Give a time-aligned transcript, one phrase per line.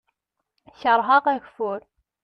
[0.79, 1.81] Kerheɣ ageffur.